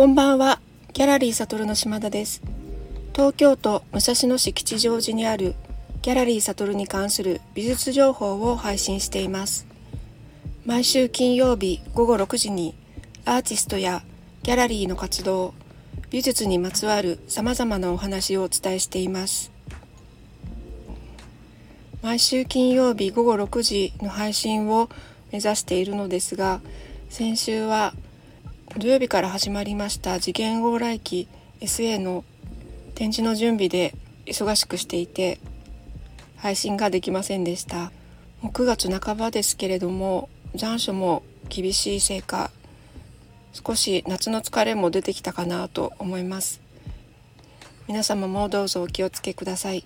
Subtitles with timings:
[0.00, 0.60] こんばんは、
[0.94, 2.40] ギャラリー悟の島田です。
[3.12, 5.54] 東京都武蔵野市吉祥寺にある
[6.00, 9.66] ギャラリー悟に関する美術情報を配信しています。
[10.64, 12.74] 毎週金曜日午後6時に
[13.26, 14.02] アーティストや
[14.42, 15.52] ギャラリーの活動、
[16.08, 19.52] 美術にまつわる様々なお話をお伝えしています。
[22.00, 24.88] 毎週金曜日午後6時の配信を
[25.30, 26.62] 目指しているのですが、
[27.10, 27.92] 先週は
[28.76, 31.26] 土曜日から始まりました次元往来機
[31.60, 32.24] SA の
[32.94, 33.94] 展示の準備で
[34.26, 35.40] 忙しくしていて
[36.36, 37.90] 配信ができませんでした。
[38.40, 42.50] もう9月半ばですけれども残暑も厳しいせいか
[43.52, 46.60] 少し夏の疲れも出てきたかなと思います。
[47.88, 49.84] 皆様もどうぞお気をつけください。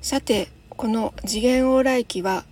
[0.00, 2.44] さてこの次元往来機は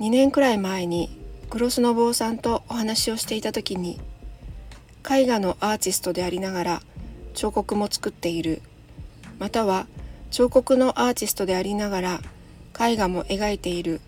[0.00, 1.19] 2年くらい前に
[1.50, 4.00] クロスの坊さんとお話をしていた時に
[5.10, 6.82] 絵画のアーティストでありながら
[7.34, 8.62] 彫刻も作っている。
[9.40, 9.88] または
[10.30, 12.20] 彫刻のアーティストでありながら
[12.80, 14.00] 絵画も描いている。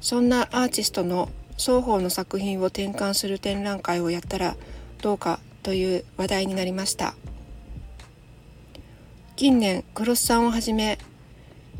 [0.00, 4.56] そんなアーティストの双方の作品を転換する展覧会をやったら
[5.02, 7.14] どうかという話題になりました。
[9.34, 10.98] 近年クロスさんをはじめ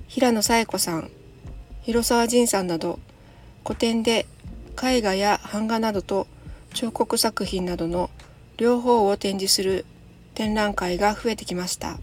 [0.08, 1.08] 平野紗恵子さん
[1.82, 2.98] 広沢仁さんなど
[3.64, 4.26] 古典で
[4.80, 6.26] 絵画や版画などと
[6.74, 8.10] 彫刻作品などの
[8.56, 9.84] 両方を展示する
[10.34, 11.98] 展覧会が増えてきました。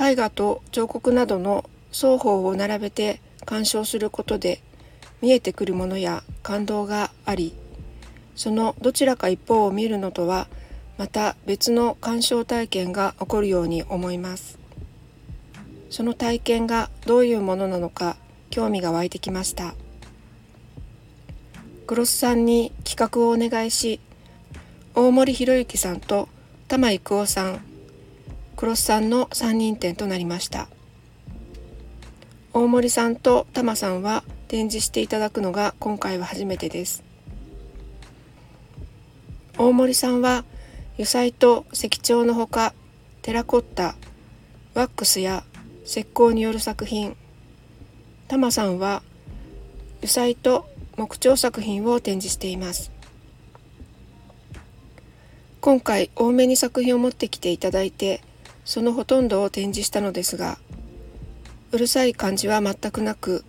[0.00, 4.60] 絵画と彫刻などの双方を並べて鑑賞することで
[5.20, 7.54] 見えてくるものや感動があり
[8.36, 10.46] そのどちらか一方を見るのとは
[10.96, 14.58] また別の鑑賞体験が起こるように思います。
[15.90, 18.16] その体験がどういうものなのか
[18.50, 19.74] 興味が湧いてきました。
[21.88, 23.98] クロスさんに企画をお願いし
[24.94, 26.28] 大森博之さんと
[26.68, 27.64] 玉郁夫さん
[28.56, 30.68] クロスさんの3人展となりました。
[32.52, 37.02] 大森さんと玉さんは展示していただくのが今回は初めてです。
[39.56, 40.44] 大森さんは
[40.96, 42.74] 油彩と石彫のほか
[43.22, 43.94] テラコッタ
[44.74, 45.42] ワックスや
[45.86, 47.16] 石膏による作品。
[48.26, 49.02] 玉さんは
[50.02, 52.90] 油彩と木彫作品を展示しています。
[55.60, 58.20] 今回多めに作品を持ってきていただいて
[58.64, 60.58] そのほとんどを展示したのですが
[61.72, 63.44] うるさい感じは全くなく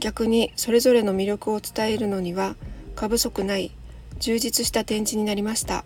[0.00, 2.56] 逆にそれぞれの魅力を伝えるのには
[2.96, 3.70] 過不足ない
[4.18, 5.84] 充実した展示になりました。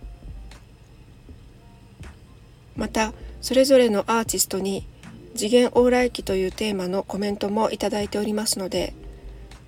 [2.77, 3.13] また
[3.43, 4.87] それぞれのアーティストに
[5.35, 8.95] 次元往来期というテーマのコメントもいただいておりますので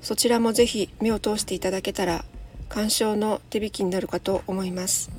[0.02, 2.24] そちらもぜひ目を通していただけたら
[2.68, 5.10] 鑑賞の手引きになるかと思います。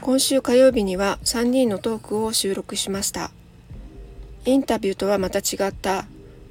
[0.00, 3.30] 今週火曜日には3人のトークを収録しました。
[4.44, 6.06] インタビューとはまた違った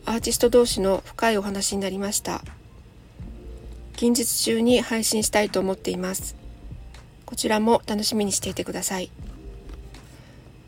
[0.06, 2.42] アーティスト同士の深いお話になりました。
[3.96, 6.36] 近日中に配信したいと思っています。
[7.26, 9.10] こちらも楽しみにしていてください。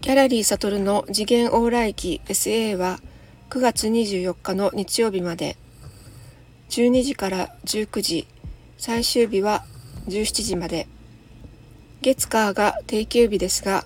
[0.01, 3.00] ギャラリー悟の次元往来期 SA は
[3.50, 5.58] 9月24日の日曜日まで。
[6.70, 8.28] 12時から19時。
[8.78, 9.66] 最終日は
[10.08, 10.88] 17時まで。
[12.04, 13.86] 月火が定休日ですが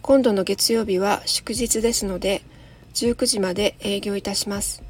[0.00, 2.42] 今度の月曜日は祝日ですので
[2.94, 4.80] 19時まで営業いたします。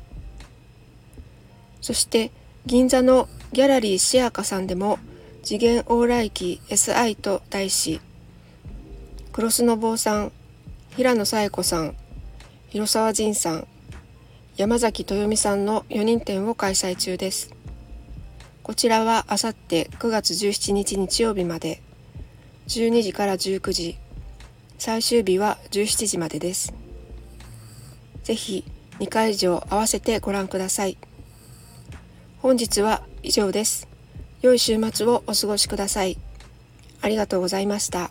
[1.80, 2.30] そして
[2.66, 4.98] 銀座のギャラリーシアカさんでも
[5.42, 8.02] 次元往来期 SI と題し
[9.32, 10.32] クロスの坊さん
[10.90, 11.96] 平野紗恵子さん
[12.68, 13.66] 広沢仁さん
[14.56, 17.54] 山崎豊美さんの4人展を開催中です。
[18.62, 21.80] こちらはあさって9月17日日曜日まで。
[22.68, 23.98] 12時から19時。
[24.78, 26.72] 最終日は17時までです。
[28.22, 28.64] ぜひ
[28.98, 30.98] 2回以上合わせてご覧ください。
[32.38, 33.88] 本日は以上です。
[34.42, 36.18] 良い週末をお過ごしください。
[37.02, 38.10] ありがとうございました。